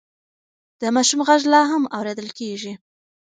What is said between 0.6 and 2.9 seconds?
د ماشوم غږ لا هم اورېدل کېږي.